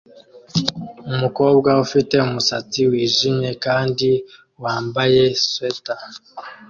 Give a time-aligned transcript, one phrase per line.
[1.11, 4.09] Umukobwa ufite umusatsi wijimye kandi
[4.63, 5.99] wambaye swater